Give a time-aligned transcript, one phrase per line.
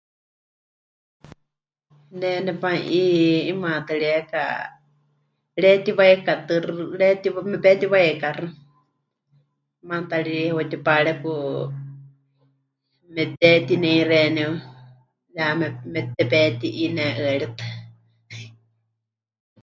[2.19, 3.03] Ne nepanu'i
[3.45, 4.41] 'imaatɨrieka
[5.53, 7.39] mɨretiwaikátɨxɨ, mɨretiwa...
[7.51, 8.47] mepetiwaikáxɨ,
[9.87, 11.31] maana ta ri heutipaareku
[13.15, 14.49] mepɨtehetinei xeeníu
[15.35, 15.67] ya me...
[15.91, 15.99] me...
[16.15, 17.65] tepeti'i ne'ɨaritɨ.